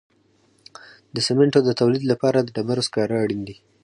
[1.15, 3.55] د سمنټو د تولید لپاره د ډبرو سکاره اړین دي.